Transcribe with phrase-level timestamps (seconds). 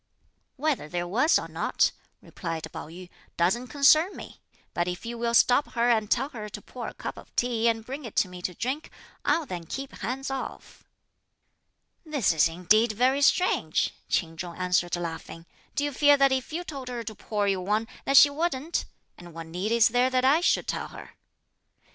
[0.55, 1.91] "Whether there was or not,"
[2.23, 3.07] replied Pao yü,
[3.37, 4.41] "doesn't concern me;
[4.73, 7.67] but if you will stop her and tell her to pour a cup of tea
[7.67, 8.89] and bring it to me to drink,
[9.23, 10.85] I'll then keep hands off."
[12.03, 15.45] "This is indeed very strange!" Ch'in Chung answered laughing;
[15.75, 18.85] "do you fear that if you told her to pour you one, that she wouldn't;
[19.19, 21.11] and what need is there that I should tell her?"